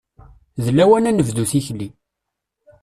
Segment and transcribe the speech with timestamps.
[0.63, 1.87] D lawan ad nebdu tikli.